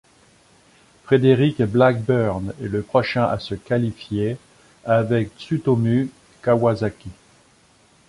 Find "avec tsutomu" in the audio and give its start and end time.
4.83-6.09